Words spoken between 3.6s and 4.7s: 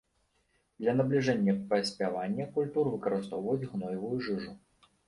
гноевую жыжу.